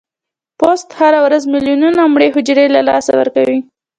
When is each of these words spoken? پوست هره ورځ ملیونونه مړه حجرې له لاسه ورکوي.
پوست 0.59 0.87
هره 0.99 1.19
ورځ 1.25 1.43
ملیونونه 1.53 2.01
مړه 2.13 2.27
حجرې 2.35 2.65
له 2.75 2.81
لاسه 2.89 3.11
ورکوي. 3.19 3.59